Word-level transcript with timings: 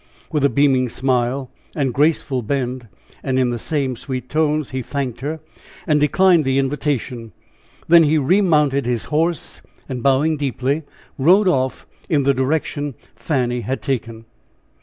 With 0.31 0.43
a 0.43 0.49
beaming 0.49 0.89
smile 0.89 1.51
and 1.75 1.93
graceful 1.93 2.41
bend, 2.41 2.87
and 3.21 3.37
in 3.37 3.51
the 3.51 3.59
same 3.59 3.95
sweet 3.95 4.29
tones, 4.29 4.71
he 4.71 4.81
thanked 4.81 5.21
her, 5.21 5.41
and 5.85 5.99
declined 5.99 6.43
the 6.43 6.57
invitation. 6.57 7.33
Then 7.87 8.05
he 8.05 8.17
remounted 8.17 8.87
his 8.87 9.03
horse, 9.13 9.61
and 9.87 10.01
bowing 10.01 10.37
deeply, 10.37 10.81
rode 11.19 11.47
off 11.47 11.85
in 12.09 12.23
the 12.23 12.33
direction 12.33 12.95
Fanny 13.15 13.61
had 13.61 13.83
taken. 13.83 14.25